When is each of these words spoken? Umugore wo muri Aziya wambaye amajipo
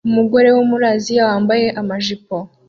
Umugore 0.09 0.49
wo 0.55 0.61
muri 0.69 0.83
Aziya 0.93 1.23
wambaye 1.29 1.65
amajipo 1.81 2.35